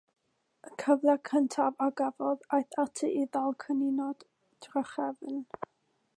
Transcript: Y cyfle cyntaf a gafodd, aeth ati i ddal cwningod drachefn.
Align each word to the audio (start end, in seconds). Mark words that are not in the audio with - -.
Y 0.69 0.71
cyfle 0.83 1.13
cyntaf 1.29 1.83
a 1.87 1.89
gafodd, 2.01 2.47
aeth 2.59 2.79
ati 2.85 3.13
i 3.21 3.29
ddal 3.35 3.55
cwningod 3.65 4.27
drachefn. 4.67 5.41